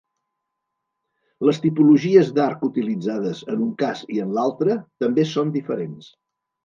[1.49, 6.09] Les tipologies d'arc utilitzades en un cas i en l'altre també són diferents.